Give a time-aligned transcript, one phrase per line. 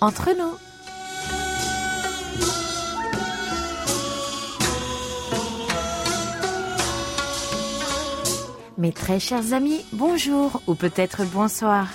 [0.00, 0.54] entre nous.
[8.76, 11.88] Mes très chers amis, bonjour ou peut-être bonsoir.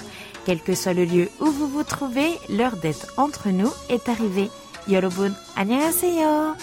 [0.45, 4.49] Quel que soit le lieu où vous vous trouvez, l'heure d'être entre nous est arrivée.
[4.89, 6.55] Yorobun, annyeonghaseyo.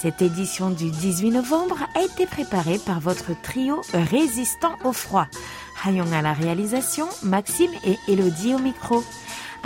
[0.00, 5.26] Cette édition du 18 novembre a été préparée par votre trio résistant au froid.
[5.84, 9.02] Hayong à la réalisation, Maxime et Elodie au micro.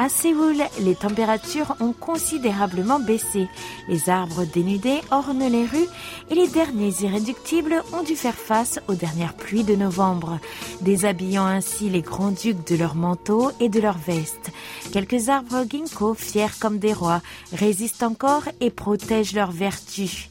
[0.01, 3.49] À Séoul, les températures ont considérablement baissé.
[3.89, 5.89] Les arbres dénudés ornent les rues
[6.31, 10.39] et les derniers irréductibles ont dû faire face aux dernières pluies de novembre,
[10.83, 14.53] déshabillant ainsi les grands-ducs de leurs manteaux et de leurs vestes.
[14.93, 17.21] Quelques arbres ginkgo, fiers comme des rois,
[17.53, 20.31] résistent encore et protègent leurs vertus.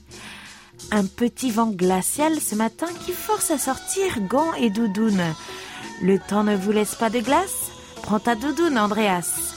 [0.91, 5.35] Un petit vent glacial ce matin qui force à sortir gants et doudounes.
[6.01, 7.71] Le temps ne vous laisse pas de glace?
[8.01, 9.56] Prends ta doudoune, Andreas.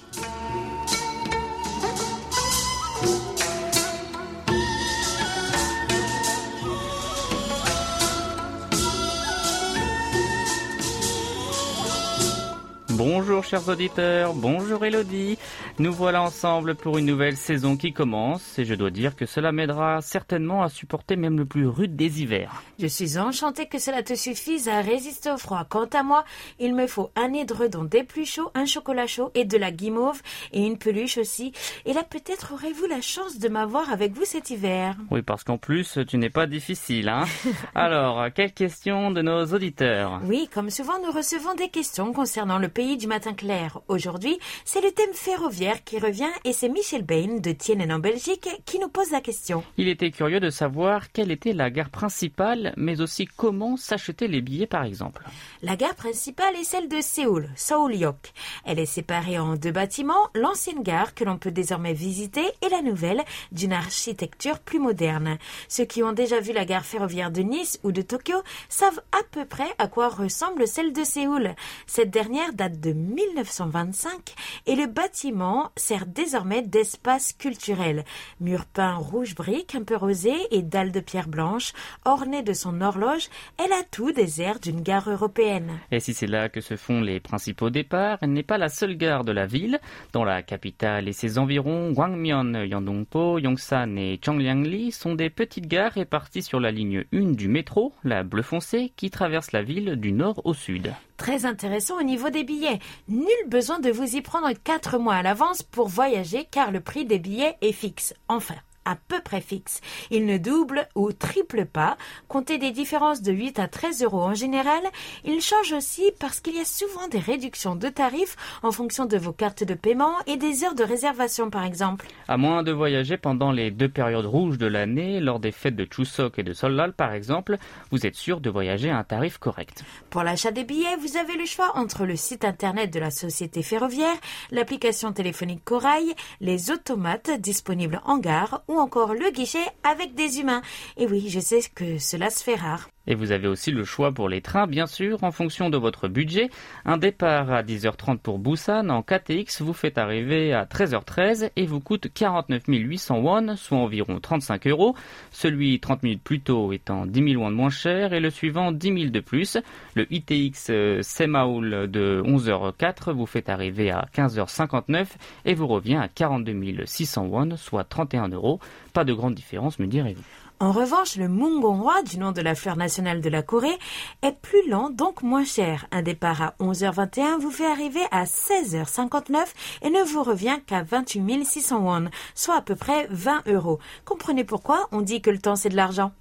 [13.21, 15.37] Bonjour chers auditeurs, bonjour Elodie.
[15.77, 19.51] Nous voilà ensemble pour une nouvelle saison qui commence et je dois dire que cela
[19.51, 22.63] m'aidera certainement à supporter même le plus rude des hivers.
[22.79, 25.63] Je suis enchantée que cela te suffise à résister au froid.
[25.69, 26.25] Quant à moi,
[26.59, 30.19] il me faut un édredon des plus chauds, un chocolat chaud et de la guimauve
[30.51, 31.53] et une peluche aussi.
[31.85, 34.95] Et là peut-être aurez-vous la chance de m'avoir avec vous cet hiver.
[35.11, 37.07] Oui, parce qu'en plus tu n'es pas difficile.
[37.07, 37.25] Hein
[37.75, 40.21] Alors, quelles questions de nos auditeurs?
[40.25, 43.81] Oui, comme souvent nous recevons des questions concernant le pays du matin clair.
[43.89, 48.47] Aujourd'hui, c'est le thème ferroviaire qui revient et c'est Michel Bain de Tienen en Belgique
[48.65, 49.65] qui nous pose la question.
[49.75, 54.39] Il était curieux de savoir quelle était la gare principale, mais aussi comment s'acheter les
[54.39, 55.25] billets par exemple.
[55.61, 58.31] La gare principale est celle de Séoul, Seoul-yok.
[58.63, 62.81] Elle est séparée en deux bâtiments, l'ancienne gare que l'on peut désormais visiter et la
[62.81, 65.37] nouvelle d'une architecture plus moderne.
[65.67, 68.37] Ceux qui ont déjà vu la gare ferroviaire de Nice ou de Tokyo
[68.69, 71.55] savent à peu près à quoi ressemble celle de Séoul.
[71.87, 74.33] Cette dernière date de 1925
[74.65, 78.03] et le bâtiment sert désormais d'espace culturel.
[78.39, 81.73] Murs peints rouge brique un peu rosé et dalles de pierre blanche
[82.05, 85.79] ornées de son horloge, elle a tout des airs d'une gare européenne.
[85.91, 88.95] Et si c'est là que se font les principaux départs, elle n'est pas la seule
[88.95, 89.79] gare de la ville.
[90.13, 95.93] Dans la capitale et ses environs, Gwangmyeon, Yandongpo, Yongsan et Changliangli sont des petites gares
[95.93, 100.11] réparties sur la ligne 1 du métro, la bleu foncé, qui traverse la ville du
[100.11, 100.93] nord au sud.
[101.21, 102.79] Très intéressant au niveau des billets.
[103.07, 107.05] Nul besoin de vous y prendre 4 mois à l'avance pour voyager car le prix
[107.05, 108.15] des billets est fixe.
[108.27, 108.55] Enfin,
[108.85, 109.81] à peu près fixe.
[110.09, 111.97] Il ne double ou triple pas.
[112.27, 114.81] Comptez des différences de 8 à 13 euros en général.
[115.23, 119.17] Il change aussi parce qu'il y a souvent des réductions de tarifs en fonction de
[119.17, 122.07] vos cartes de paiement et des heures de réservation par exemple.
[122.27, 125.87] À moins de voyager pendant les deux périodes rouges de l'année, lors des fêtes de
[125.89, 127.57] Chuseok et de Solal par exemple,
[127.91, 129.83] vous êtes sûr de voyager à un tarif correct.
[130.09, 133.63] Pour l'achat des billets, vous avez le choix entre le site internet de la société
[133.63, 134.15] ferroviaire,
[134.51, 140.61] l'application téléphonique Corail, les automates disponibles en gare ou encore le guichet avec des humains.
[140.97, 142.89] Et oui, je sais que cela se fait rare.
[143.07, 146.07] Et vous avez aussi le choix pour les trains, bien sûr, en fonction de votre
[146.07, 146.49] budget.
[146.85, 151.79] Un départ à 10h30 pour Busan en KTX vous fait arriver à 13h13 et vous
[151.79, 154.95] coûte 49 800 won, soit environ 35 euros.
[155.31, 158.87] Celui 30 minutes plus tôt étant 10 000 won moins cher et le suivant 10
[158.87, 159.57] 000 de plus.
[159.95, 165.07] Le ITX euh, Semaul de 11h04 vous fait arriver à 15h59
[165.45, 168.59] et vous revient à 42 600 won, soit 31 euros.
[168.93, 170.40] Pas de grande différence, me direz-vous.
[170.61, 173.79] En revanche, le Mungonghwa, du nom de la fleur nationale de la Corée,
[174.21, 175.87] est plus lent, donc moins cher.
[175.91, 179.39] Un départ à 11h21 vous fait arriver à 16h59
[179.81, 183.79] et ne vous revient qu'à 28 600 won, soit à peu près 20 euros.
[184.05, 186.11] Comprenez pourquoi on dit que le temps c'est de l'argent.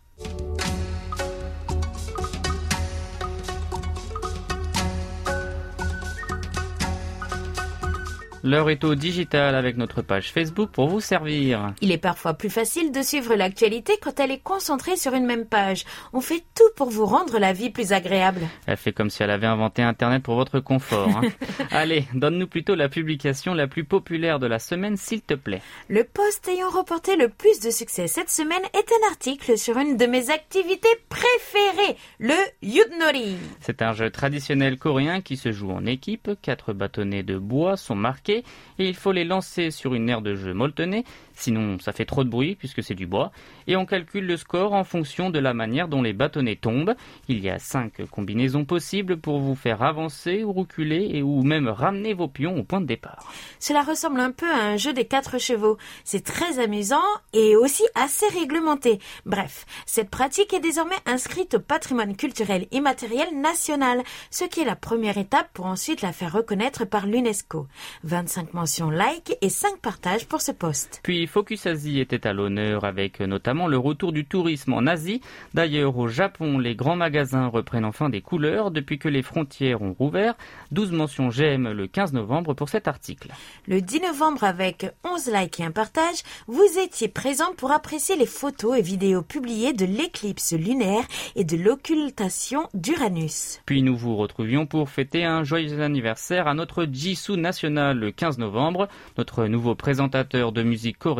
[8.42, 11.74] L'heure est au digital avec notre page Facebook pour vous servir.
[11.82, 15.44] Il est parfois plus facile de suivre l'actualité quand elle est concentrée sur une même
[15.44, 15.84] page.
[16.14, 18.40] On fait tout pour vous rendre la vie plus agréable.
[18.66, 21.08] Elle fait comme si elle avait inventé Internet pour votre confort.
[21.08, 21.28] hein.
[21.70, 25.60] Allez, donne-nous plutôt la publication la plus populaire de la semaine, s'il te plaît.
[25.90, 29.98] Le post ayant remporté le plus de succès cette semaine est un article sur une
[29.98, 33.36] de mes activités préférées, le Yudnori.
[33.60, 36.30] C'est un jeu traditionnel coréen qui se joue en équipe.
[36.40, 40.34] Quatre bâtonnets de bois sont marqués et il faut les lancer sur une aire de
[40.34, 41.04] jeu molletonnée,
[41.40, 43.32] sinon ça fait trop de bruit puisque c'est du bois.
[43.66, 46.94] Et on calcule le score en fonction de la manière dont les bâtonnets tombent.
[47.28, 51.68] Il y a cinq combinaisons possibles pour vous faire avancer ou reculer et ou même
[51.68, 53.32] ramener vos pions au point de départ.
[53.58, 55.78] Cela ressemble un peu à un jeu des quatre chevaux.
[56.04, 56.96] C'est très amusant
[57.32, 58.98] et aussi assez réglementé.
[59.26, 64.76] Bref, cette pratique est désormais inscrite au patrimoine culturel immatériel national, ce qui est la
[64.76, 67.66] première étape pour ensuite la faire reconnaître par l'UNESCO.
[68.04, 71.00] 25 mentions like et 5 partages pour ce poste.
[71.02, 75.20] Puis Focus Asie était à l'honneur avec notamment le retour du tourisme en Asie.
[75.54, 79.92] D'ailleurs, au Japon, les grands magasins reprennent enfin des couleurs depuis que les frontières ont
[79.92, 80.34] rouvert.
[80.72, 83.28] 12 mentions j'aime le 15 novembre pour cet article.
[83.68, 88.26] Le 10 novembre, avec 11 likes et un partage, vous étiez présent pour apprécier les
[88.26, 91.04] photos et vidéos publiées de l'éclipse lunaire
[91.36, 93.60] et de l'occultation d'Uranus.
[93.66, 98.38] Puis nous vous retrouvions pour fêter un joyeux anniversaire à notre Jisoo national le 15
[98.38, 98.88] novembre.
[99.16, 101.19] Notre nouveau présentateur de musique coréenne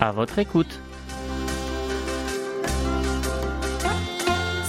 [0.00, 0.80] À votre écoute.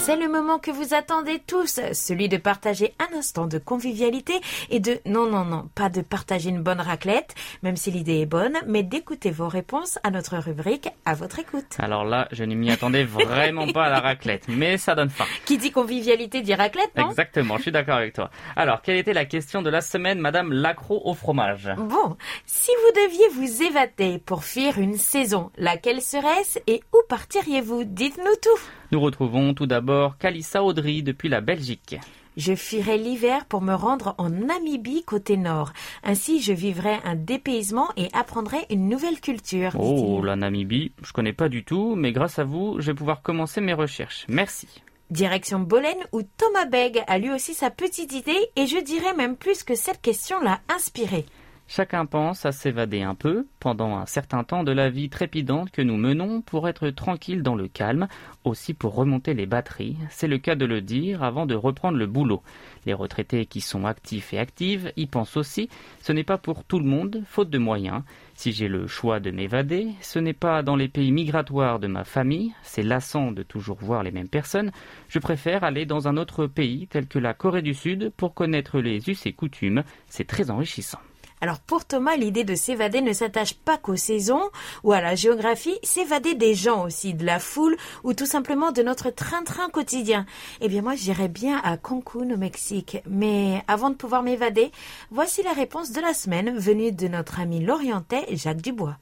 [0.10, 4.34] C'est le moment que vous attendez tous, celui de partager un instant de convivialité
[4.72, 8.26] et de non non non, pas de partager une bonne raclette, même si l'idée est
[8.26, 11.78] bonne, mais d'écouter vos réponses à notre rubrique à votre écoute.
[11.78, 15.26] Alors là, je ne m'y attendais vraiment pas à la raclette, mais ça donne faim.
[15.46, 17.12] Qui dit convivialité dit raclette, non?
[17.12, 18.32] Exactement, je suis d'accord avec toi.
[18.56, 21.70] Alors, quelle était la question de la semaine, Madame Lacro au fromage?
[21.78, 22.18] Bon,
[22.48, 27.84] si vous deviez vous évader pour fuir une saison, laquelle serait-ce et où partiriez-vous?
[27.84, 28.60] Dites-nous tout.
[28.92, 31.98] Nous retrouvons tout d'abord Kalissa Audry depuis la Belgique.
[32.38, 35.74] Je fuirai l'hiver pour me rendre en Namibie côté nord.
[36.04, 39.76] Ainsi, je vivrai un dépaysement et apprendrai une nouvelle culture.
[39.78, 43.22] Oh, la Namibie, je connais pas du tout, mais grâce à vous, je vais pouvoir
[43.22, 44.26] commencer mes recherches.
[44.28, 44.68] Merci.
[45.12, 49.36] Direction Bolène où Thomas Begg a lui aussi sa petite idée et je dirais même
[49.36, 51.26] plus que cette question l'a inspiré.
[51.71, 55.83] Chacun pense à s'évader un peu pendant un certain temps de la vie trépidante que
[55.83, 58.07] nous menons pour être tranquille dans le calme,
[58.44, 59.95] aussi pour remonter les batteries.
[60.10, 62.42] C'est le cas de le dire avant de reprendre le boulot.
[62.88, 65.69] Les retraités qui sont actifs et actives y pensent aussi.
[66.01, 68.01] Ce n'est pas pour tout le monde, faute de moyens.
[68.33, 72.04] Si j'ai le choix de m'évader, ce n'est pas dans les pays migratoires de ma
[72.04, 74.71] famille, c'est lassant de toujours voir les mêmes personnes,
[75.07, 78.80] je préfère aller dans un autre pays tel que la Corée du Sud pour connaître
[78.80, 81.00] les us et coutumes, c'est très enrichissant.
[81.42, 84.50] Alors pour Thomas, l'idée de s'évader ne s'attache pas qu'aux saisons
[84.84, 88.82] ou à la géographie, s'évader des gens aussi, de la foule ou tout simplement de
[88.82, 90.26] notre train-train quotidien.
[90.62, 92.98] Eh bien moi j'irais bien à Cancun au Mexique.
[93.10, 94.72] Mais avant de pouvoir m'évader,
[95.12, 98.98] voici la réponse de la semaine venue de notre ami l'Orientais Jacques Dubois.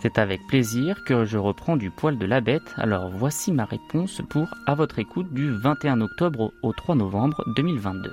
[0.00, 4.22] C'est avec plaisir que je reprends du poil de la bête, alors voici ma réponse
[4.28, 8.12] pour À votre écoute du 21 octobre au 3 novembre 2022.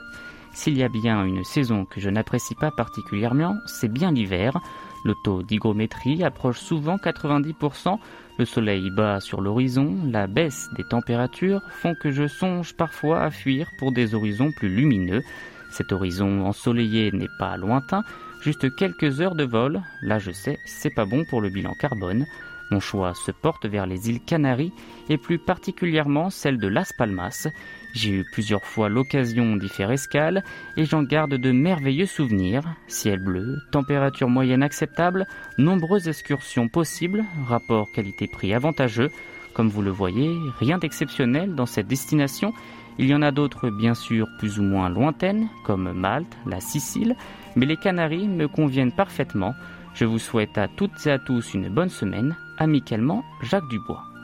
[0.52, 4.58] S'il y a bien une saison que je n'apprécie pas particulièrement, c'est bien l'hiver.
[5.04, 8.00] Le taux d'hygrométrie approche souvent 90%,
[8.40, 13.30] le soleil bat sur l'horizon, la baisse des températures font que je songe parfois à
[13.30, 15.22] fuir pour des horizons plus lumineux.
[15.70, 18.04] Cet horizon ensoleillé n'est pas lointain,
[18.46, 19.82] juste quelques heures de vol.
[20.04, 22.28] Là, je sais, c'est pas bon pour le bilan carbone.
[22.70, 24.72] Mon choix se porte vers les îles Canaries
[25.10, 27.48] et plus particulièrement celle de Las Palmas.
[27.96, 30.44] J'ai eu plusieurs fois l'occasion d'y faire escale
[30.78, 32.62] et j'en garde de merveilleux souvenirs.
[32.88, 35.26] Ciel bleu, température moyenne acceptable,
[35.58, 39.10] nombreuses excursions possibles, rapport qualité-prix avantageux.
[39.56, 42.54] Comme vous le voyez, rien d'exceptionnel dans cette destination.
[43.00, 47.16] Il y en a d'autres bien sûr plus ou moins lointaines, comme Malte, la Sicile,
[47.56, 49.56] mais les Canaries me conviennent parfaitement.
[49.94, 52.36] Je vous souhaite à toutes et à tous une bonne semaine.
[52.58, 54.15] Amicalement, Jacques Dubois.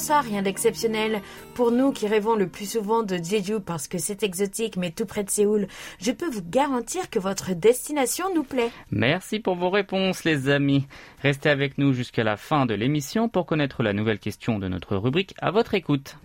[0.00, 1.20] Ça, rien d'exceptionnel.
[1.54, 5.04] Pour nous qui rêvons le plus souvent de Jeju parce que c'est exotique mais tout
[5.04, 5.68] près de Séoul,
[6.00, 8.70] je peux vous garantir que votre destination nous plaît.
[8.90, 10.86] Merci pour vos réponses les amis.
[11.22, 14.96] Restez avec nous jusqu'à la fin de l'émission pour connaître la nouvelle question de notre
[14.96, 16.16] rubrique à votre écoute.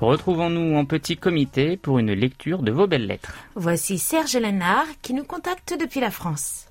[0.00, 3.34] Retrouvons-nous en petit comité pour une lecture de vos belles lettres.
[3.54, 6.68] Voici Serge Lénard qui nous contacte depuis la France.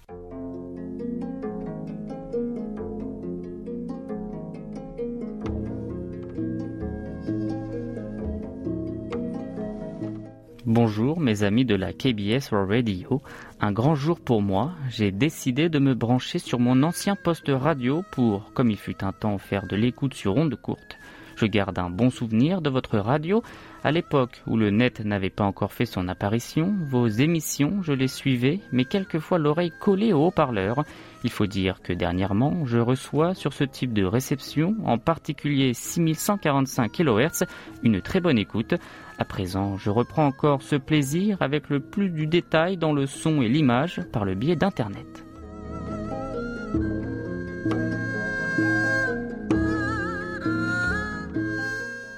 [10.67, 13.23] Bonjour mes amis de la KBS Radio.
[13.59, 14.73] Un grand jour pour moi.
[14.89, 19.13] J'ai décidé de me brancher sur mon ancien poste radio pour, comme il fut un
[19.13, 20.97] temps, faire de l'écoute sur ondes courtes.
[21.35, 23.43] Je garde un bon souvenir de votre radio.
[23.83, 28.07] À l'époque où le net n'avait pas encore fait son apparition, vos émissions, je les
[28.07, 30.83] suivais, mais quelquefois l'oreille collée au haut-parleur.
[31.23, 36.91] Il faut dire que dernièrement, je reçois sur ce type de réception, en particulier 6145
[36.91, 37.43] kHz,
[37.83, 38.75] une très bonne écoute.
[39.17, 43.41] À présent, je reprends encore ce plaisir avec le plus du détail dans le son
[43.41, 45.24] et l'image par le biais d'Internet.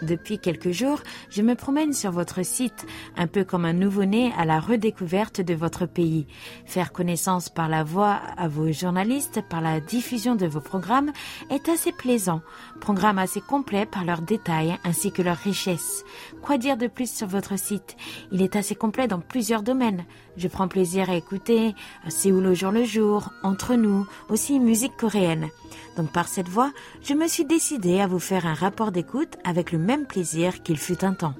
[0.08, 2.86] Depuis quelques jours, je me promène sur votre site,
[3.18, 6.28] un peu comme un nouveau-né à la redécouverte de votre pays.
[6.66, 11.12] Faire connaissance par la voix à vos journalistes, par la diffusion de vos programmes,
[11.50, 12.42] est assez plaisant.
[12.80, 16.06] Programmes assez complets par leurs détails ainsi que leur richesse.
[16.42, 17.98] Quoi dire de plus sur votre site?
[18.32, 20.06] Il est assez complet dans plusieurs domaines.
[20.38, 21.76] Je prends plaisir à écouter
[22.08, 25.50] Séoul au jour le jour, Entre nous, aussi musique coréenne.
[25.96, 29.72] Donc par cette voie, je me suis décidé à vous faire un rapport d'écoute avec
[29.72, 31.36] le même plaisir qu'il fut un temps.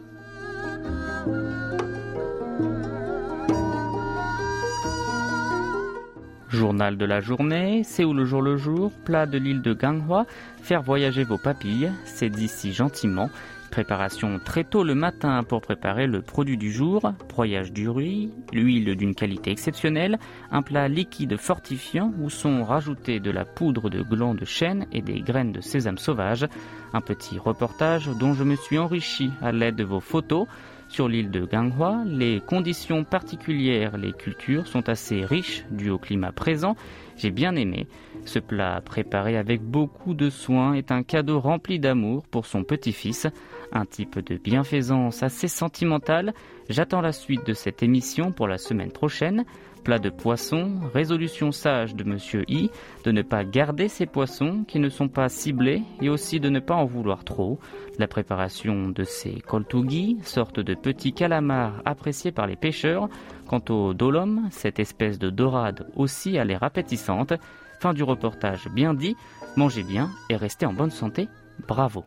[6.50, 10.26] Journal de la journée, Séoul le jour le jour, plat de l'île de Ganghwa,
[10.62, 13.30] faire voyager vos papilles, c'est d'ici gentiment,
[13.72, 18.96] Préparation très tôt le matin pour préparer le produit du jour, broyage du riz, l'huile
[18.96, 20.18] d'une qualité exceptionnelle,
[20.52, 25.02] un plat liquide fortifiant où sont rajoutés de la poudre de gland de chêne et
[25.02, 26.48] des graines de sésame sauvage,
[26.94, 30.48] un petit reportage dont je me suis enrichi à l'aide de vos photos.
[30.90, 36.32] Sur l'île de Ganghwa, les conditions particulières, les cultures sont assez riches dû au climat
[36.32, 36.78] présent.
[37.18, 37.88] J'ai bien aimé.
[38.26, 43.28] Ce plat préparé avec beaucoup de soin est un cadeau rempli d'amour pour son petit-fils
[43.72, 46.34] un type de bienfaisance assez sentimental.
[46.70, 49.46] J'attends la suite de cette émission pour la semaine prochaine.
[49.84, 52.70] Plat de poisson, résolution sage de Monsieur I
[53.06, 56.60] de ne pas garder ces poissons qui ne sont pas ciblés et aussi de ne
[56.60, 57.58] pas en vouloir trop.
[57.98, 63.08] La préparation de ces koltugi, sorte de petits calamars appréciés par les pêcheurs.
[63.48, 67.34] Quant au dolom, cette espèce de dorade aussi a l'air appétissante.
[67.80, 69.16] Fin du reportage bien dit,
[69.56, 71.30] mangez bien et restez en bonne santé.
[71.66, 72.04] Bravo.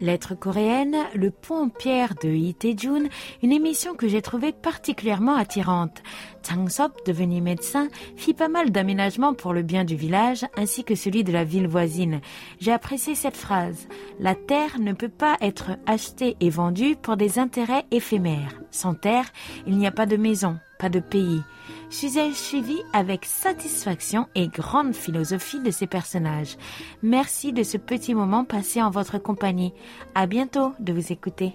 [0.00, 3.04] Lettre coréenne, Le Pont Pierre de Itaejun,
[3.42, 6.02] une émission que j'ai trouvée particulièrement attirante.
[6.42, 10.94] Chang Sop, devenu médecin, fit pas mal d'aménagements pour le bien du village ainsi que
[10.94, 12.20] celui de la ville voisine.
[12.60, 13.88] J'ai apprécié cette phrase.
[14.18, 18.58] La terre ne peut pas être achetée et vendue pour des intérêts éphémères.
[18.70, 19.26] Sans terre,
[19.66, 21.42] il n'y a pas de maison, pas de pays.
[21.90, 26.56] Suis-je suivi avec satisfaction et grande philosophie de ces personnages.
[27.02, 29.74] Merci de ce petit moment passé en votre compagnie.
[30.14, 31.54] À bientôt de vous écouter.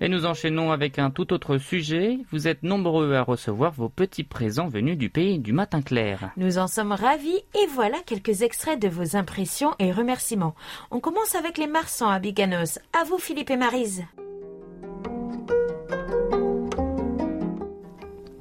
[0.00, 2.18] Et nous enchaînons avec un tout autre sujet.
[2.32, 6.32] Vous êtes nombreux à recevoir vos petits présents venus du pays du matin clair.
[6.36, 10.56] Nous en sommes ravis et voilà quelques extraits de vos impressions et remerciements.
[10.90, 12.80] On commence avec les Marsans à Biganos.
[12.92, 14.04] À vous Philippe et Marise.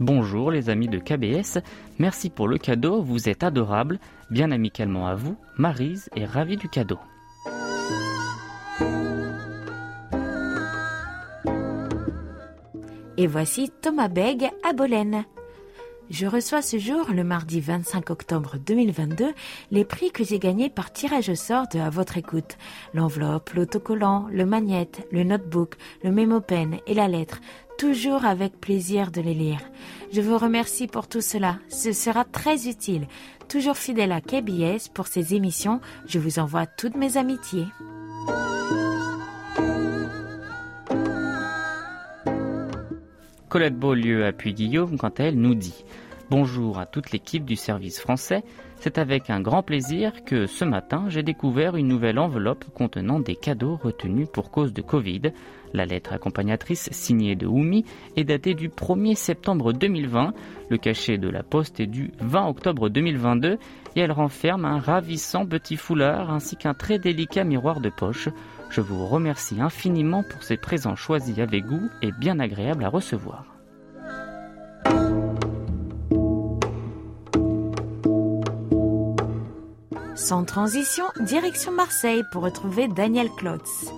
[0.05, 1.59] Bonjour les amis de KBS,
[1.97, 6.67] merci pour le cadeau, vous êtes adorables, bien amicalement à vous, Marise est ravie du
[6.67, 6.99] cadeau.
[13.15, 15.23] Et voici Thomas Beg à Bolène.
[16.09, 19.33] Je reçois ce jour, le mardi 25 octobre 2022,
[19.71, 22.57] les prix que j'ai gagnés par tirage au sort de À votre écoute.
[22.93, 27.39] L'enveloppe, l'autocollant, le magnète, le notebook, le mémo pen et la lettre.
[27.77, 29.59] Toujours avec plaisir de les lire.
[30.11, 31.57] Je vous remercie pour tout cela.
[31.69, 33.07] Ce sera très utile.
[33.49, 37.65] Toujours fidèle à KBS pour ces émissions, je vous envoie toutes mes amitiés.
[43.49, 45.85] Colette Beaulieu appuie Guillaume quand elle nous dit
[46.35, 48.43] Bonjour à toute l'équipe du service français.
[48.79, 53.35] C'est avec un grand plaisir que ce matin j'ai découvert une nouvelle enveloppe contenant des
[53.35, 55.31] cadeaux retenus pour cause de Covid.
[55.73, 57.85] La lettre accompagnatrice signée de Oumi
[58.15, 60.33] est datée du 1er septembre 2020.
[60.69, 63.59] Le cachet de la poste est du 20 octobre 2022
[63.95, 68.29] et elle renferme un ravissant petit foulard ainsi qu'un très délicat miroir de poche.
[68.71, 73.53] Je vous remercie infiniment pour ces présents choisis avec goût et bien agréables à recevoir.
[80.15, 83.91] Sans transition, direction Marseille pour retrouver Daniel Klotz.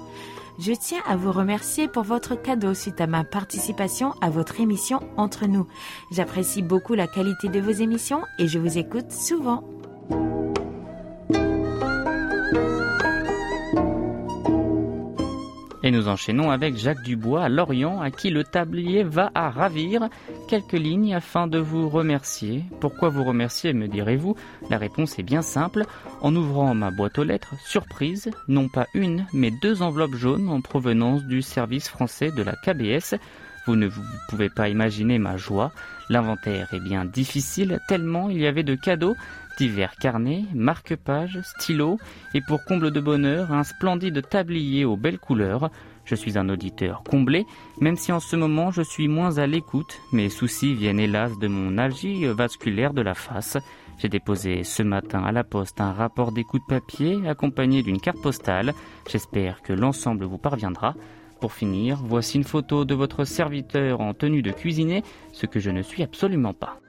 [0.57, 5.01] Je tiens à vous remercier pour votre cadeau suite à ma participation à votre émission
[5.17, 5.67] Entre nous.
[6.11, 9.67] J'apprécie beaucoup la qualité de vos émissions et je vous écoute souvent.
[15.83, 20.09] Et nous enchaînons avec Jacques Dubois à Lorient, à qui le tablier va à ravir.
[20.47, 22.63] Quelques lignes afin de vous remercier.
[22.79, 24.35] Pourquoi vous remercier, me direz-vous
[24.69, 25.85] La réponse est bien simple.
[26.21, 30.61] En ouvrant ma boîte aux lettres, surprise, non pas une, mais deux enveloppes jaunes en
[30.61, 33.15] provenance du service français de la KBS.
[33.65, 35.71] Vous ne vous pouvez pas imaginer ma joie.
[36.09, 39.15] L'inventaire est bien difficile, tellement il y avait de cadeaux
[39.57, 41.97] divers carnets, marque-pages, stylos
[42.33, 45.71] et pour comble de bonheur, un splendide tablier aux belles couleurs.
[46.05, 47.45] Je suis un auditeur comblé,
[47.81, 49.99] même si en ce moment je suis moins à l'écoute.
[50.11, 53.57] Mes soucis viennent hélas de mon algie vasculaire de la face.
[53.97, 58.73] J'ai déposé ce matin à la poste un rapport d'écoute papier accompagné d'une carte postale.
[59.09, 60.93] J'espère que l'ensemble vous parviendra.
[61.41, 65.69] Pour finir, voici une photo de votre serviteur en tenue de cuisiner, ce que je
[65.69, 66.79] ne suis absolument pas.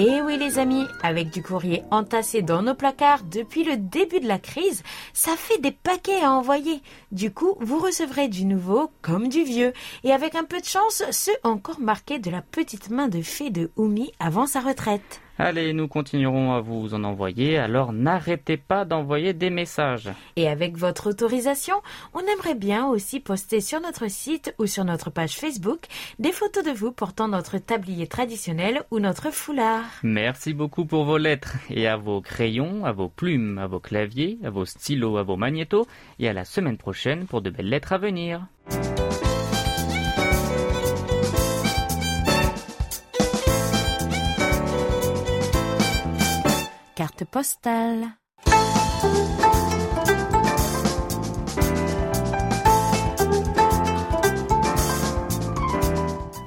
[0.00, 4.28] Et oui les amis, avec du courrier entassé dans nos placards depuis le début de
[4.28, 6.82] la crise, ça fait des paquets à envoyer.
[7.10, 9.72] Du coup, vous recevrez du nouveau comme du vieux.
[10.04, 13.50] Et avec un peu de chance, ceux encore marqués de la petite main de fée
[13.50, 15.20] de Oumi avant sa retraite.
[15.40, 20.10] Allez, nous continuerons à vous en envoyer, alors n'arrêtez pas d'envoyer des messages.
[20.34, 21.76] Et avec votre autorisation,
[22.12, 25.82] on aimerait bien aussi poster sur notre site ou sur notre page Facebook
[26.18, 29.84] des photos de vous portant notre tablier traditionnel ou notre foulard.
[30.02, 34.38] Merci beaucoup pour vos lettres et à vos crayons, à vos plumes, à vos claviers,
[34.44, 35.86] à vos stylos, à vos magnétos
[36.18, 38.42] et à la semaine prochaine pour de belles lettres à venir.
[47.18, 48.08] Carte postale.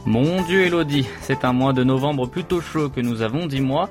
[0.06, 3.90] Mon Dieu, Elodie, c'est un mois de novembre plutôt chaud que nous avons, dis-moi.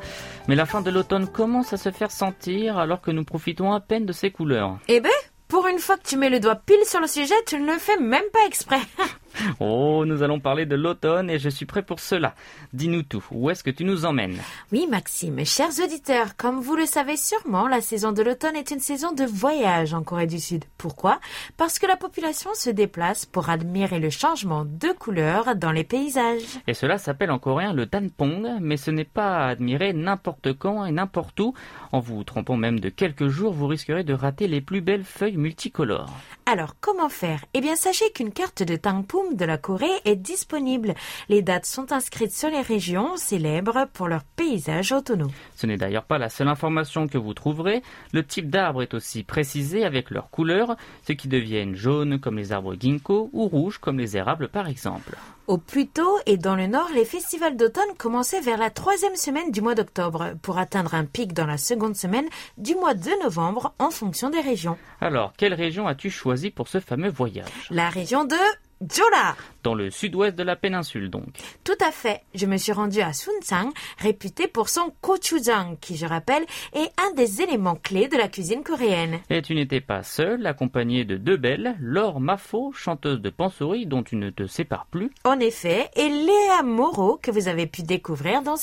[0.48, 3.80] Mais la fin de l'automne commence à se faire sentir alors que nous profitons à
[3.80, 4.78] peine de ses couleurs.
[4.88, 5.10] Eh ben,
[5.48, 7.78] pour une fois que tu mets le doigt pile sur le sujet, tu ne le
[7.78, 8.80] fais même pas exprès.
[9.60, 12.34] Oh, nous allons parler de l'automne et je suis prêt pour cela.
[12.72, 14.38] Dis-nous tout, où est-ce que tu nous emmènes
[14.72, 18.80] Oui, Maxime, chers auditeurs, comme vous le savez sûrement, la saison de l'automne est une
[18.80, 20.64] saison de voyage en Corée du Sud.
[20.78, 21.20] Pourquoi?
[21.56, 26.42] Parce que la population se déplace pour admirer le changement de couleur dans les paysages.
[26.66, 30.84] Et cela s'appelle en coréen le danpong, mais ce n'est pas à admirer n'importe quand
[30.84, 31.54] et n'importe où.
[31.92, 35.36] En vous trompant même de quelques jours, vous risquerez de rater les plus belles feuilles
[35.36, 36.10] multicolores.
[36.46, 37.44] Alors, comment faire?
[37.54, 40.94] Eh bien, sachez qu'une carte de danpong de la Corée est disponible.
[41.28, 45.30] Les dates sont inscrites sur les régions célèbres pour leurs paysages autonomes.
[45.56, 47.82] Ce n'est d'ailleurs pas la seule information que vous trouverez.
[48.12, 52.52] Le type d'arbre est aussi précisé avec leurs couleurs, ce qui deviennent jaunes comme les
[52.52, 55.16] arbres ginkgo ou rouges comme les érables par exemple.
[55.46, 59.50] Au plus tôt et dans le nord, les festivals d'automne commençaient vers la troisième semaine
[59.50, 63.74] du mois d'octobre pour atteindre un pic dans la seconde semaine du mois de novembre
[63.80, 64.78] en fonction des régions.
[65.00, 67.66] Alors, quelle région as-tu choisi pour ce fameux voyage?
[67.70, 68.36] La région de
[68.80, 71.36] Jola Dans le sud-ouest de la péninsule donc.
[71.64, 72.22] Tout à fait.
[72.34, 77.12] Je me suis rendue à Sunsang, réputé pour son gochujang, qui je rappelle est un
[77.12, 79.20] des éléments clés de la cuisine coréenne.
[79.28, 84.02] Et tu n'étais pas seule, accompagnée de deux belles, Laure Mafo, chanteuse de pansori dont
[84.02, 85.10] tu ne te sépares plus.
[85.24, 88.56] En effet, et Léa Moreau, que vous avez pu découvrir dans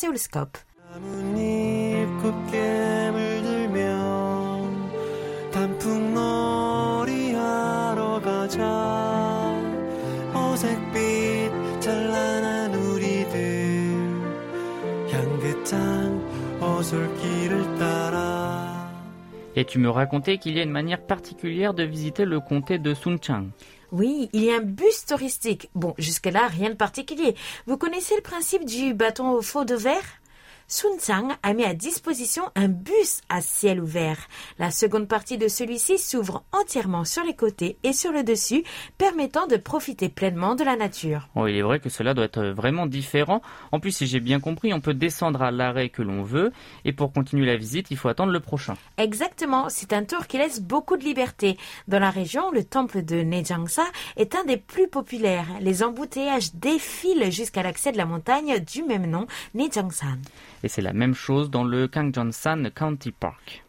[19.55, 22.95] Et tu me racontais qu'il y a une manière particulière de visiter le comté de
[22.95, 23.49] Sunchang.
[23.91, 25.69] Oui, il y a un bus touristique.
[25.75, 27.35] Bon, jusque-là, rien de particulier.
[27.67, 30.21] Vous connaissez le principe du bâton au faux de verre?
[30.69, 34.17] Sun Sang a mis à disposition un bus à ciel ouvert.
[34.59, 38.65] La seconde partie de celui-ci s'ouvre entièrement sur les côtés et sur le dessus,
[38.97, 41.29] permettant de profiter pleinement de la nature.
[41.35, 43.41] Oh, il est vrai que cela doit être vraiment différent.
[43.71, 46.51] En plus, si j'ai bien compris, on peut descendre à l'arrêt que l'on veut
[46.83, 48.73] et pour continuer la visite, il faut attendre le prochain.
[48.97, 51.57] Exactement, c'est un tour qui laisse beaucoup de liberté.
[51.87, 53.85] Dans la région, le temple de Nejangsa
[54.17, 55.47] est un des plus populaires.
[55.61, 60.17] Les embouteillages défilent jusqu'à l'accès de la montagne du même nom, Nejangsan.
[60.63, 63.63] Et c'est la même chose dans le Kangjonsan County Park,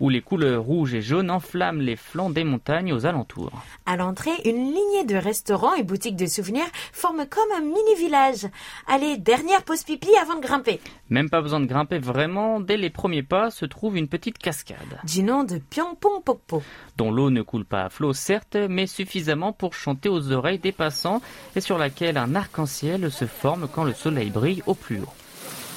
[0.00, 3.50] où les couleurs rouges et jaunes enflamment les flancs des montagnes aux alentours.
[3.86, 8.46] À l'entrée, une lignée de restaurants et boutiques de souvenirs forme comme un mini-village.
[8.86, 10.80] Allez, dernière pause pipi avant de grimper.
[11.10, 15.00] Même pas besoin de grimper vraiment, dès les premiers pas se trouve une petite cascade,
[15.04, 16.62] Du nom de Pyeongpong Pokpo.
[16.96, 20.72] dont l'eau ne coule pas à flot certes, mais suffisamment pour chanter aux oreilles des
[20.72, 21.20] passants
[21.56, 25.12] et sur laquelle un arc-en-ciel se forme quand le soleil brille au plus haut.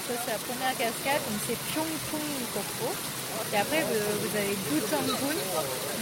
[0.08, 2.22] Ça, c'est la première cascade, donc c'est Pyongpong
[3.54, 5.14] Et après, vous, avez Gutangun,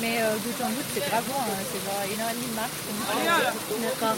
[0.02, 1.44] mais euh, Gutangun, c'est grave hein.
[1.72, 2.80] c'est genre une heure et demie de marche.
[3.92, 4.16] D'accord.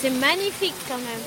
[0.00, 1.22] C'est magnifique quand même.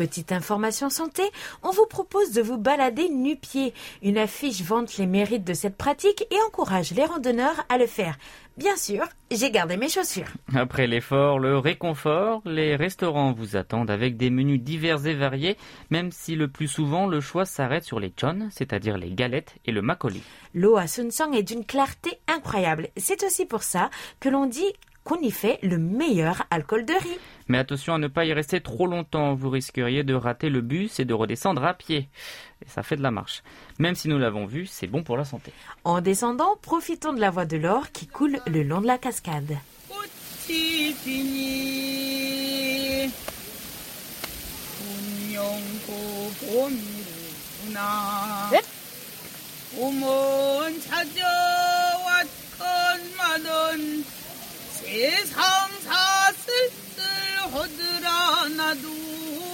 [0.00, 1.22] Petite information santé,
[1.62, 3.74] on vous propose de vous balader nu-pied.
[4.02, 8.16] Une affiche vante les mérites de cette pratique et encourage les randonneurs à le faire.
[8.56, 10.32] Bien sûr, j'ai gardé mes chaussures.
[10.54, 15.58] Après l'effort, le réconfort, les restaurants vous attendent avec des menus divers et variés,
[15.90, 19.72] même si le plus souvent le choix s'arrête sur les chon, c'est-à-dire les galettes et
[19.72, 20.22] le makgeolli.
[20.54, 22.88] L'eau à Sunsang est d'une clarté incroyable.
[22.96, 24.72] C'est aussi pour ça que l'on dit
[25.10, 27.18] qu'on y fait le meilleur alcool de riz.
[27.48, 31.00] Mais attention à ne pas y rester trop longtemps, vous risqueriez de rater le bus
[31.00, 32.08] et de redescendre à pied.
[32.64, 33.42] Et ça fait de la marche.
[33.80, 35.52] Même si nous l'avons vu, c'est bon pour la santé.
[35.82, 39.56] En descendant, profitons de la voie de l'or qui coule le long de la cascade.
[54.90, 57.04] 세상 사슬슬
[57.52, 58.88] 허드라 나도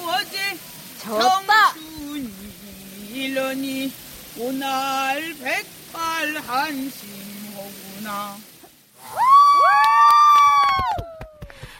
[0.08, 0.56] 어제
[1.02, 1.74] 졌다.
[1.74, 2.30] 청춘이
[3.10, 3.92] 일러니
[4.38, 8.38] 오날 백발 한심하구나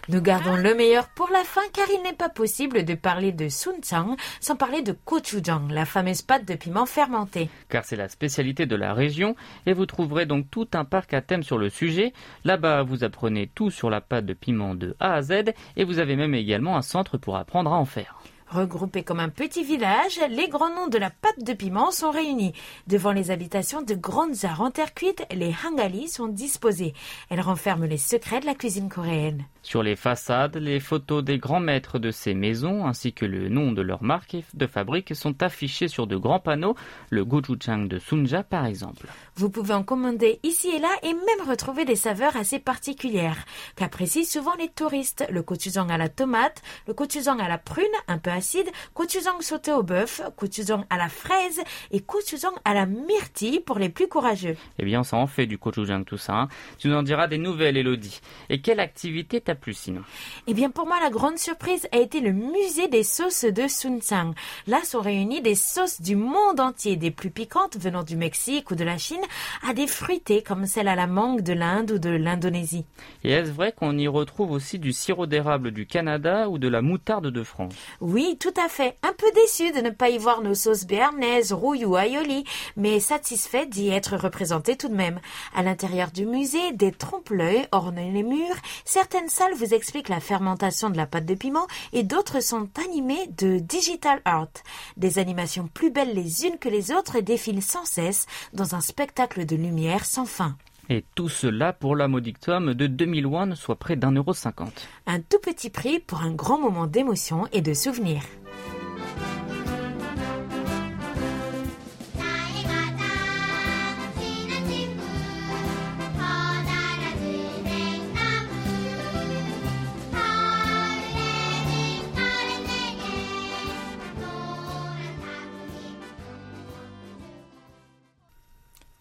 [0.08, 3.48] Nous gardons le meilleur pour la fin car il n'est pas possible de parler de
[3.48, 7.48] Sunsang sans parler de gochujang, la fameuse pâte de piment fermenté.
[7.68, 9.34] car c'est la spécialité de la région
[9.66, 12.12] et vous trouverez donc tout un parc à thème sur le sujet.
[12.44, 15.98] Là-bas, vous apprenez tout sur la pâte de piment de A à Z et vous
[15.98, 18.20] avez même également un centre pour apprendre à en faire.
[18.48, 22.52] Regroupés comme un petit village, les grands noms de la pâte de piment sont réunis.
[22.86, 26.94] Devant les habitations de grandes arts en terre cuite, les hangali sont disposés.
[27.28, 29.44] Elles renferment les secrets de la cuisine coréenne.
[29.62, 33.72] Sur les façades, les photos des grands maîtres de ces maisons ainsi que le nom
[33.72, 36.76] de leur marque de fabrique sont affichés sur de grands panneaux,
[37.10, 39.08] le gochujang de Sunja par exemple.
[39.34, 44.22] Vous pouvez en commander ici et là et même retrouver des saveurs assez particulières qu'apprécient
[44.22, 45.26] souvent les touristes.
[45.30, 49.72] Le gochujang à la tomate, le gochujang à la prune, un peu acide, gochujang sauté
[49.72, 54.56] au bœuf, gochujang à la fraise et gochujang à la myrtille pour les plus courageux.
[54.78, 56.34] Eh bien, ça en fait du gochujang tout ça.
[56.34, 56.48] hein.
[56.78, 58.20] Tu nous en diras des nouvelles, Elodie.
[58.50, 60.02] Et quelle activité t'a plu sinon?
[60.46, 64.34] Eh bien, pour moi, la grande surprise a été le musée des sauces de Sunsang.
[64.66, 68.74] Là sont réunies des sauces du monde entier, des plus piquantes venant du Mexique ou
[68.74, 69.20] de la Chine,
[69.66, 72.84] à des fruitées comme celle à la mangue de l'Inde ou de l'Indonésie.
[73.24, 76.82] Et est-ce vrai qu'on y retrouve aussi du sirop d'érable du Canada ou de la
[76.82, 77.74] moutarde de France?
[78.00, 78.96] Oui, tout à fait.
[79.02, 82.44] Un peu déçu de ne pas y voir nos sauces béarnaises, rouille ou aioli,
[82.76, 85.20] mais satisfait d'y être représenté tout de même.
[85.54, 88.56] À l'intérieur du musée, des trompe-l'œil ornent les murs.
[88.84, 93.28] Certaines salles vous expliquent la fermentation de la pâte de piment et d'autres sont animées
[93.38, 94.48] de digital art.
[94.96, 99.46] Des animations plus belles les unes que les autres défilent sans cesse dans un spectacle
[99.46, 100.56] de lumière sans fin.
[100.88, 104.86] Et tout cela pour la modique somme de 2000 won, soit près d'un euro cinquante.
[105.06, 108.22] Un tout petit prix pour un grand moment d'émotion et de souvenir.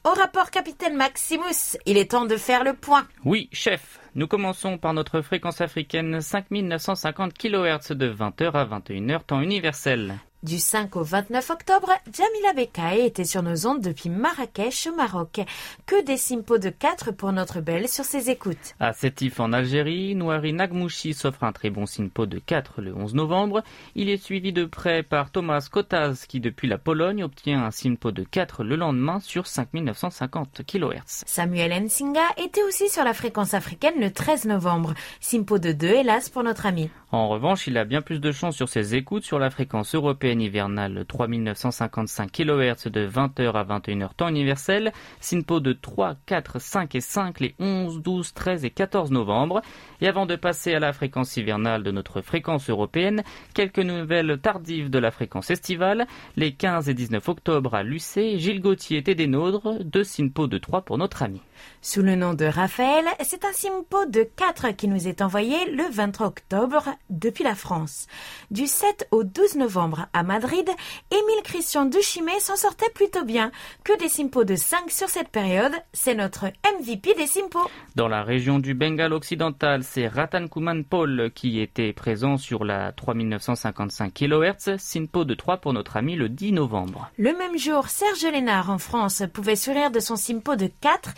[0.05, 3.07] Au rapport capitaine Maximus, il est temps de faire le point.
[3.23, 9.41] Oui, chef, nous commençons par notre fréquence africaine 5950 kHz de 20h à 21h temps
[9.41, 10.13] universel.
[10.45, 15.41] Du 5 au 29 octobre, Jamila Bekaï était sur nos ondes depuis Marrakech au Maroc.
[15.87, 18.75] Que des simpos de 4 pour notre belle sur ses écoutes.
[18.79, 23.15] À Sétif en Algérie, Noiri Nagmouchi s'offre un très bon simpo de 4 le 11
[23.15, 23.63] novembre.
[23.95, 28.11] Il est suivi de près par Thomas Kotaz qui depuis la Pologne obtient un simpo
[28.11, 31.23] de 4 le lendemain sur 5950 kHz.
[31.25, 34.93] Samuel Nsinga était aussi sur la fréquence africaine le 13 novembre.
[35.19, 36.91] Simpo de 2, hélas, pour notre ami.
[37.11, 40.34] En revanche, il a bien plus de chance sur ses écoutes sur la fréquence européenne
[40.41, 47.01] hivernale 3955 kHz de 20h à 21h temps universel, SINPO de 3, 4, 5 et
[47.01, 49.61] 5 les 11, 12, 13 et 14 novembre.
[50.01, 54.89] Et avant de passer à la fréquence hivernale de notre fréquence européenne, quelques nouvelles tardives
[54.89, 56.07] de la fréquence estivale.
[56.35, 60.57] Les 15 et 19 octobre à Lucé, Gilles Gauthier était des nôtres, deux SINPO de
[60.57, 61.41] 3 pour notre ami.
[61.87, 65.83] Sous le nom de Raphaël, c'est un simpo de 4 qui nous est envoyé le
[65.91, 68.07] 23 octobre depuis la France.
[68.49, 70.67] Du 7 au 12 novembre à Madrid,
[71.11, 73.51] Émile Christian Duchimé s'en sortait plutôt bien.
[73.83, 76.45] Que des simpos de 5 sur cette période, c'est notre
[76.75, 77.69] MVP des simpos.
[77.95, 82.93] Dans la région du Bengale occidental, c'est Ratan Kuman Paul qui était présent sur la
[82.93, 87.11] 3955 kHz, SINPO de 3 pour notre ami le 10 novembre.
[87.19, 91.11] Le même jour, Serge Lénard en France pouvait sourire de son simpo de 4,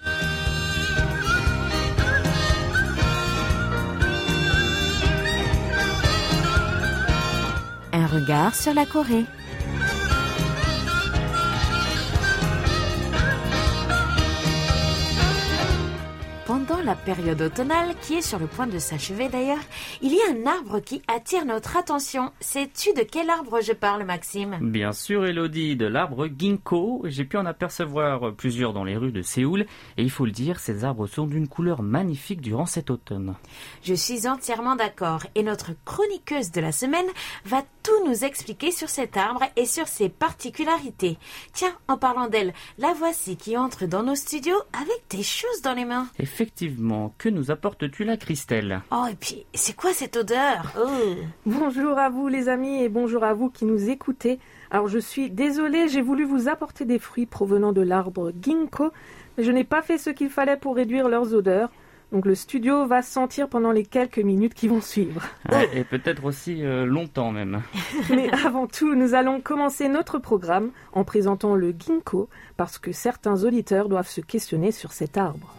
[7.93, 9.25] Un regard sur la Corée.
[16.85, 19.63] La période automnale, qui est sur le point de s'achever d'ailleurs,
[20.03, 22.31] il y a un arbre qui attire notre attention.
[22.39, 24.57] Sais-tu de quel arbre je parle, Maxime?
[24.61, 27.01] Bien sûr, Elodie, de l'arbre ginkgo.
[27.05, 29.65] J'ai pu en apercevoir plusieurs dans les rues de Séoul.
[29.97, 33.35] Et il faut le dire, ces arbres sont d'une couleur magnifique durant cet automne.
[33.83, 35.23] Je suis entièrement d'accord.
[35.33, 37.07] Et notre chroniqueuse de la semaine
[37.45, 41.17] va tout nous expliquer sur cet arbre et sur ses particularités.
[41.53, 45.73] Tiens, en parlant d'elle, la voici qui entre dans nos studios avec des choses dans
[45.73, 46.07] les mains.
[46.19, 46.74] Effectivement,
[47.17, 48.81] que nous apportes-tu là, Christelle?
[48.91, 50.73] Oh, et puis, c'est quoi cette odeur?
[50.79, 54.39] Oh Bonjour à vous les amis et bonjour à vous qui nous écoutez.
[54.71, 58.91] Alors je suis désolée, j'ai voulu vous apporter des fruits provenant de l'arbre ginkgo,
[59.37, 61.69] mais je n'ai pas fait ce qu'il fallait pour réduire leurs odeurs.
[62.11, 65.21] Donc le studio va sentir pendant les quelques minutes qui vont suivre.
[65.49, 67.61] Ah, Et peut-être aussi euh, longtemps même.
[68.09, 73.43] Mais avant tout, nous allons commencer notre programme en présentant le ginkgo parce que certains
[73.43, 75.55] auditeurs doivent se questionner sur cet arbre.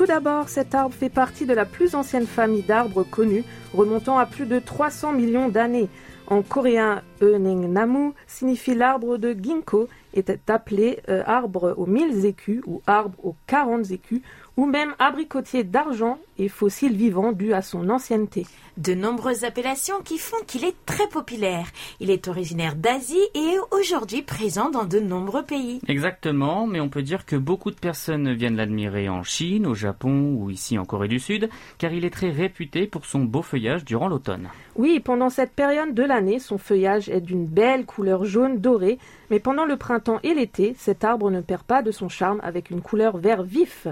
[0.00, 4.24] Tout d'abord, cet arbre fait partie de la plus ancienne famille d'arbres connue, remontant à
[4.24, 5.90] plus de 300 millions d'années.
[6.30, 12.82] En coréen, Euneng-namu signifie l'arbre de ginkgo, était appelé euh, arbre aux 1000 écus ou
[12.86, 14.22] arbre aux 40 écus,
[14.56, 18.46] ou même abricotier d'argent et fossile vivant dû à son ancienneté.
[18.76, 21.66] De nombreuses appellations qui font qu'il est très populaire.
[21.98, 25.80] Il est originaire d'Asie et est aujourd'hui présent dans de nombreux pays.
[25.88, 30.34] Exactement, mais on peut dire que beaucoup de personnes viennent l'admirer en Chine, au Japon
[30.34, 33.84] ou ici en Corée du Sud, car il est très réputé pour son beau feuillage
[33.84, 34.48] durant l'automne.
[34.76, 38.98] Oui, pendant cette période de l'année, son feuillage est d'une belle couleur jaune dorée,
[39.30, 42.70] mais pendant le printemps et l'été, cet arbre ne perd pas de son charme avec
[42.70, 43.86] une couleur vert vif.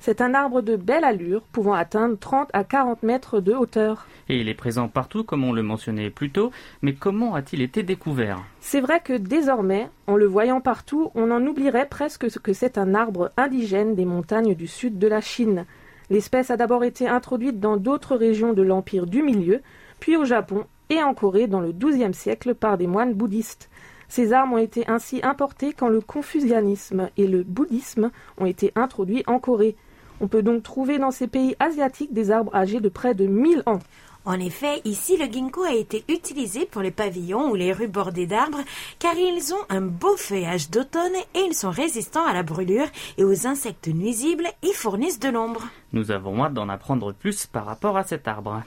[0.00, 4.06] C'est un arbre de belle allure, pouvant atteindre 30 à 40 mètres de hauteur.
[4.28, 6.50] Et il est présent partout, comme on le mentionnait plus tôt,
[6.82, 8.42] mais comment a-t-il été découvert?
[8.60, 12.94] C'est vrai que désormais, en le voyant partout, on en oublierait presque que c'est un
[12.94, 15.64] arbre indigène des montagnes du sud de la Chine.
[16.10, 19.62] L'espèce a d'abord été introduite dans d'autres régions de l'Empire du Milieu,
[20.00, 23.70] puis au Japon et en Corée dans le XIIe siècle par des moines bouddhistes.
[24.08, 29.24] Ces arbres ont été ainsi importés quand le confucianisme et le bouddhisme ont été introduits
[29.26, 29.76] en Corée.
[30.20, 33.62] On peut donc trouver dans ces pays asiatiques des arbres âgés de près de 1000
[33.66, 33.80] ans.
[34.26, 38.26] En effet, ici, le ginkgo a été utilisé pour les pavillons ou les rues bordées
[38.26, 38.62] d'arbres
[38.98, 42.86] car ils ont un beau feuillage d'automne et ils sont résistants à la brûlure
[43.18, 45.62] et aux insectes nuisibles et fournissent de l'ombre.
[45.92, 48.62] Nous avons hâte d'en apprendre plus par rapport à cet arbre.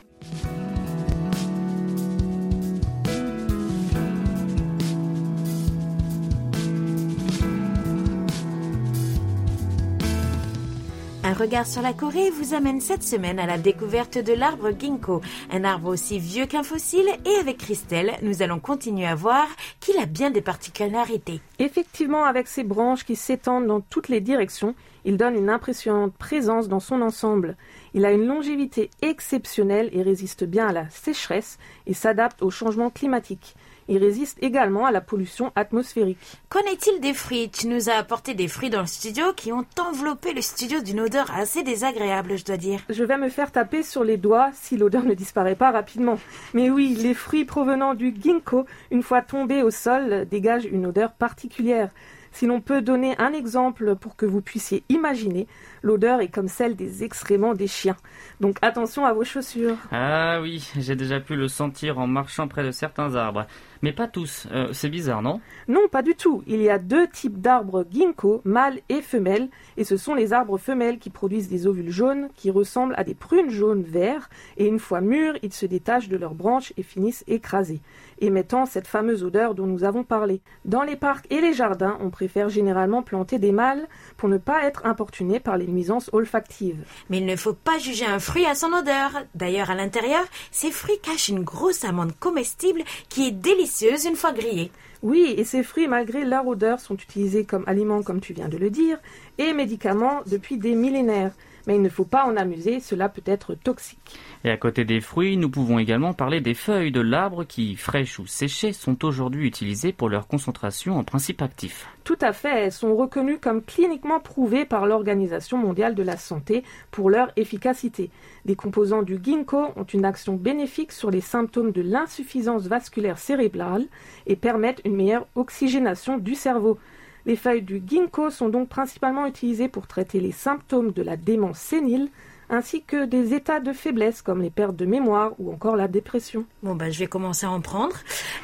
[11.38, 15.21] Regard sur la Corée vous amène cette semaine à la découverte de l'arbre ginkgo,
[15.52, 19.45] un arbre aussi vieux qu'un fossile et avec Christelle, nous allons continuer à voir
[19.80, 21.39] qu'il a bien des particularités.
[21.60, 24.73] Effectivement, avec ses branches qui s'étendent dans toutes les directions,
[25.06, 27.56] il donne une impressionnante présence dans son ensemble.
[27.93, 32.89] Il a une longévité exceptionnelle et résiste bien à la sécheresse et s'adapte aux changements
[32.89, 33.56] climatiques.
[33.88, 36.17] Il résiste également à la pollution atmosphérique.
[36.50, 37.50] Qu'en est-il des fruits?
[37.50, 41.00] Tu nous as apporté des fruits dans le studio qui ont enveloppé le studio d'une
[41.00, 42.82] odeur assez désagréable, je dois dire.
[42.89, 46.19] Je vais me faire taper sur les doigts si l'odeur ne disparaît pas rapidement.
[46.54, 51.13] Mais oui, les fruits provenant du ginkgo, une fois tombés au sol, dégagent une odeur
[51.13, 51.89] particulière.
[52.38, 55.47] Si l'on peut donner un exemple pour que vous puissiez imaginer,
[55.82, 57.97] l'odeur est comme celle des excréments des chiens.
[58.41, 59.76] Donc attention à vos chaussures.
[59.91, 63.47] Ah oui, j'ai déjà pu le sentir en marchant près de certains arbres.
[63.82, 64.47] Mais pas tous.
[64.52, 65.39] Euh, c'est bizarre, non?
[65.67, 66.43] Non, pas du tout.
[66.47, 70.58] Il y a deux types d'arbres ginkgo, mâles et femelles, et ce sont les arbres
[70.58, 74.80] femelles qui produisent des ovules jaunes qui ressemblent à des prunes jaunes verts, et une
[74.80, 77.82] fois mûrs, ils se détachent de leurs branches et finissent écrasés,
[78.19, 80.41] émettant cette fameuse odeur dont nous avons parlé.
[80.65, 84.63] Dans les parcs et les jardins, on préfère généralement planter des mâles pour ne pas
[84.63, 86.84] être importuné par les nuisances olfactives.
[87.10, 89.12] Mais il ne faut pas juger un fruit à son odeur.
[89.36, 94.34] D'ailleurs, à l'intérieur, ces fruits cachent une grosse amande comestible qui est délicieuse une fois
[94.34, 94.71] grillée.
[95.03, 98.58] Oui, et ces fruits, malgré leur odeur, sont utilisés comme aliments, comme tu viens de
[98.58, 98.97] le dire,
[99.38, 101.34] et médicaments depuis des millénaires.
[101.67, 104.17] Mais il ne faut pas en amuser, cela peut être toxique.
[104.43, 108.19] Et à côté des fruits, nous pouvons également parler des feuilles de l'arbre qui, fraîches
[108.19, 111.88] ou séchées, sont aujourd'hui utilisées pour leur concentration en principe actif.
[112.06, 116.63] Tout à fait, elles sont reconnues comme cliniquement prouvées par l'Organisation mondiale de la santé
[116.89, 118.10] pour leur efficacité.
[118.45, 123.86] Des composants du ginkgo ont une action bénéfique sur les symptômes de l'insuffisance vasculaire cérébrale
[124.25, 126.80] et permettent une meilleure oxygénation du cerveau.
[127.28, 131.60] Les feuilles du ginkgo sont donc principalement utilisées pour traiter les symptômes de la démence
[131.60, 132.10] sénile
[132.50, 136.46] ainsi que des états de faiblesse comme les pertes de mémoire ou encore la dépression.
[136.64, 137.96] Bon, bah, je vais commencer à en prendre.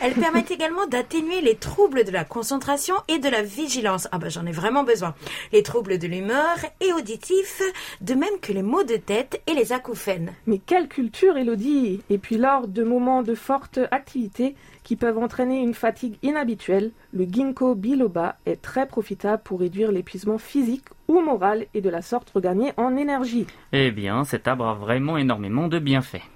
[0.02, 4.08] Elles permettent également d'atténuer les troubles de la concentration et de la vigilance.
[4.12, 5.16] Ah, bah, j'en ai vraiment besoin.
[5.52, 7.62] Les troubles de l'humeur et auditifs,
[8.02, 10.34] de même que les maux de tête et les acouphènes.
[10.48, 15.62] Mais quelle culture, Elodie Et puis lors de moments de forte activité qui peuvent entraîner
[15.62, 20.86] une fatigue inhabituelle, le ginkgo biloba est très profitable pour réduire l'épuisement physique
[21.21, 23.47] moral et de la sorte regagner en énergie.
[23.71, 26.33] Eh bien, cet arbre a vraiment énormément de bienfaits.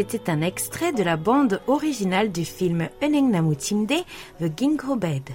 [0.00, 4.02] C'était un extrait de la bande originale du film Uneng Namu Timde,
[4.40, 5.28] The Ginkgo Bed.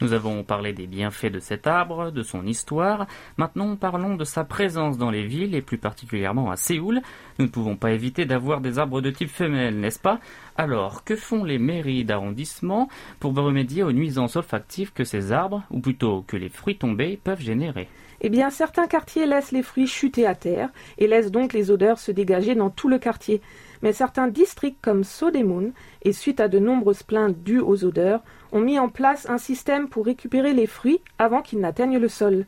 [0.00, 3.08] Nous avons parlé des bienfaits de cet arbre, de son histoire.
[3.36, 7.00] Maintenant, parlons de sa présence dans les villes et plus particulièrement à Séoul.
[7.40, 10.20] Nous ne pouvons pas éviter d'avoir des arbres de type femelle, n'est-ce pas?
[10.56, 12.88] Alors, que font les mairies d'arrondissement
[13.18, 17.42] pour remédier aux nuisances olfactives que ces arbres, ou plutôt que les fruits tombés, peuvent
[17.42, 17.88] générer?
[18.20, 21.98] Eh bien, certains quartiers laissent les fruits chuter à terre et laissent donc les odeurs
[21.98, 23.42] se dégager dans tout le quartier.
[23.82, 25.70] Mais certains districts comme Sodemun,
[26.02, 29.88] et suite à de nombreuses plaintes dues aux odeurs, ont mis en place un système
[29.88, 32.46] pour récupérer les fruits avant qu'ils n'atteignent le sol.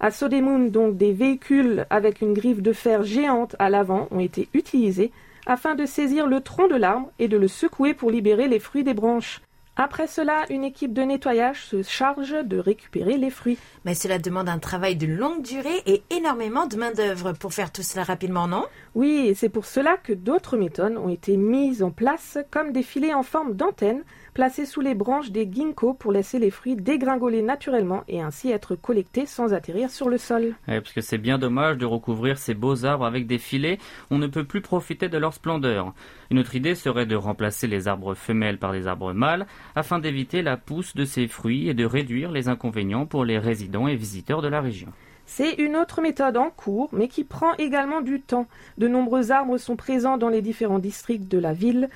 [0.00, 4.48] À Sodemun, donc, des véhicules avec une griffe de fer géante à l'avant ont été
[4.54, 5.10] utilisés
[5.46, 8.84] afin de saisir le tronc de l'arbre et de le secouer pour libérer les fruits
[8.84, 9.40] des branches.
[9.80, 13.58] Après cela, une équipe de nettoyage se charge de récupérer les fruits.
[13.84, 17.84] Mais cela demande un travail de longue durée et énormément de main-d'œuvre pour faire tout
[17.84, 18.64] cela rapidement, non?
[18.96, 22.82] Oui, et c'est pour cela que d'autres méthodes ont été mises en place, comme des
[22.82, 24.02] filets en forme d'antenne
[24.34, 28.74] placés sous les branches des ginkgo pour laisser les fruits dégringoler naturellement et ainsi être
[28.74, 30.54] collectés sans atterrir sur le sol.
[30.66, 33.78] Ouais, parce que c'est bien dommage de recouvrir ces beaux arbres avec des filets,
[34.10, 35.94] on ne peut plus profiter de leur splendeur.
[36.30, 40.42] Une autre idée serait de remplacer les arbres femelles par des arbres mâles afin d'éviter
[40.42, 44.42] la pousse de ces fruits et de réduire les inconvénients pour les résidents et visiteurs
[44.42, 44.92] de la région.
[45.30, 48.46] C'est une autre méthode en cours, mais qui prend également du temps.
[48.78, 51.90] De nombreux arbres sont présents dans les différents districts de la ville,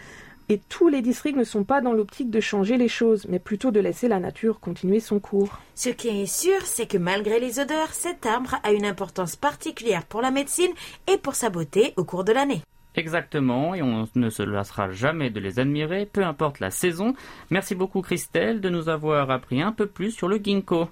[0.50, 3.72] et tous les districts ne sont pas dans l'optique de changer les choses, mais plutôt
[3.72, 5.60] de laisser la nature continuer son cours.
[5.76, 10.06] Ce qui est sûr, c'est que malgré les odeurs, cet arbre a une importance particulière
[10.06, 10.72] pour la médecine
[11.12, 12.62] et pour sa beauté au cours de l'année.
[12.96, 17.14] Exactement, et on ne se lassera jamais de les admirer, peu importe la saison.
[17.52, 20.88] Merci beaucoup Christelle de nous avoir appris un peu plus sur le ginkgo.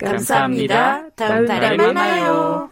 [0.00, 1.10] 감사합니다.
[1.14, 2.70] 다음 달에 만나요.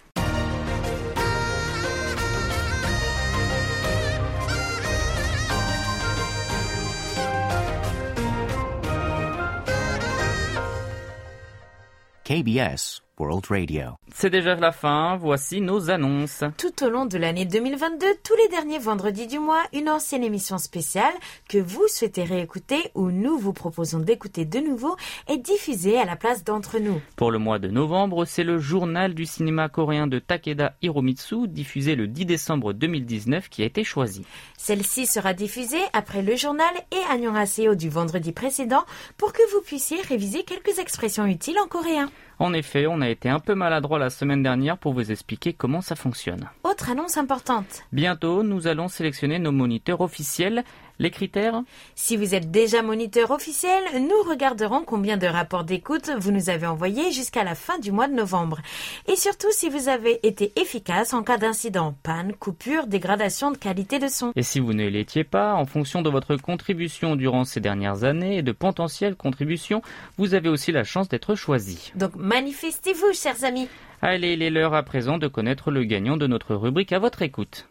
[12.33, 13.83] KBS World Radio.
[14.11, 16.43] C'est déjà la fin, voici nos annonces.
[16.57, 20.57] Tout au long de l'année 2022, tous les derniers vendredis du mois, une ancienne émission
[20.57, 21.13] spéciale
[21.47, 24.95] que vous souhaitez réécouter ou nous vous proposons d'écouter de nouveau
[25.27, 26.99] est diffusée à la place d'entre nous.
[27.15, 31.95] Pour le mois de novembre, c'est le journal du cinéma coréen de Takeda Hiromitsu, diffusé
[31.95, 34.25] le 10 décembre 2019, qui a été choisi.
[34.57, 38.85] Celle-ci sera diffusée après le journal et Annyeonghaseyo du vendredi précédent
[39.17, 42.09] pour que vous puissiez réviser quelques expressions utiles en coréen.
[42.39, 45.81] En effet, on a été un peu maladroit la semaine dernière pour vous expliquer comment
[45.81, 46.49] ça fonctionne.
[46.63, 47.83] Autre annonce importante.
[47.91, 50.63] Bientôt, nous allons sélectionner nos moniteurs officiels.
[50.99, 51.63] Les critères
[51.95, 56.67] Si vous êtes déjà moniteur officiel, nous regarderons combien de rapports d'écoute vous nous avez
[56.67, 58.59] envoyés jusqu'à la fin du mois de novembre.
[59.07, 63.97] Et surtout si vous avez été efficace en cas d'incident, panne, coupure, dégradation de qualité
[63.97, 64.31] de son.
[64.35, 68.37] Et si vous ne l'étiez pas, en fonction de votre contribution durant ces dernières années
[68.37, 69.81] et de potentielles contributions,
[70.17, 71.91] vous avez aussi la chance d'être choisi.
[71.95, 73.67] Donc manifestez-vous, chers amis.
[74.01, 77.21] Allez, il est l'heure à présent de connaître le gagnant de notre rubrique à votre
[77.21, 77.67] écoute.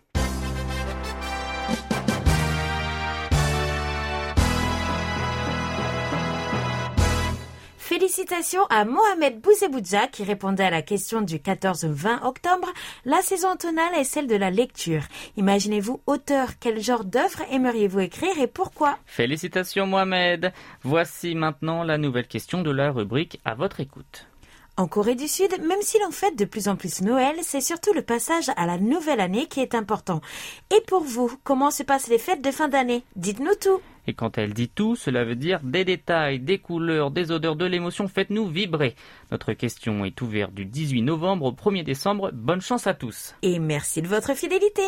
[8.03, 12.69] Félicitations à Mohamed Bouzeboudja qui répondait à la question du 14 au 20 octobre.
[13.05, 15.03] La saison automnale est celle de la lecture.
[15.37, 18.99] Imaginez-vous auteur, quel genre d'œuvre aimeriez-vous écrire et pourquoi?
[19.07, 20.53] Félicitations Mohamed.
[20.83, 24.27] Voici maintenant la nouvelle question de la rubrique à votre écoute.
[24.77, 27.93] En Corée du Sud, même si l'on fête de plus en plus Noël, c'est surtout
[27.93, 30.21] le passage à la nouvelle année qui est important.
[30.75, 33.05] Et pour vous, comment se passent les fêtes de fin d'année?
[33.15, 33.81] Dites-nous tout.
[34.07, 37.67] Et quand elle dit tout, cela veut dire des détails, des couleurs, des odeurs, de
[37.67, 38.09] l'émotion.
[38.09, 38.95] Faites-nous vibrer.
[39.31, 42.31] Notre question est ouverte du 18 novembre au 1er décembre.
[42.33, 43.35] Bonne chance à tous.
[43.43, 44.83] Et merci de votre fidélité.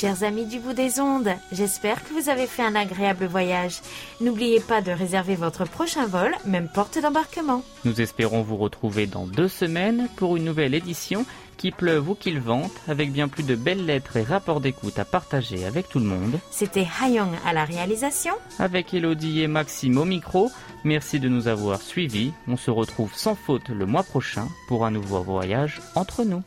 [0.00, 3.80] Chers amis du bout des ondes, j'espère que vous avez fait un agréable voyage.
[4.20, 7.64] N'oubliez pas de réserver votre prochain vol, même porte d'embarquement.
[7.84, 11.26] Nous espérons vous retrouver dans deux semaines pour une nouvelle édition
[11.56, 15.04] qui pleuve ou qu'il vente, avec bien plus de belles lettres et rapports d'écoute à
[15.04, 16.38] partager avec tout le monde.
[16.52, 18.34] C'était Hayong à la réalisation.
[18.60, 20.48] Avec Elodie et Maxime au micro,
[20.84, 22.32] merci de nous avoir suivis.
[22.46, 26.44] On se retrouve sans faute le mois prochain pour un nouveau voyage entre nous.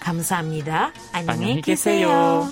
[0.00, 0.92] 감사합니다.
[1.12, 2.50] 안녕히, 계세요.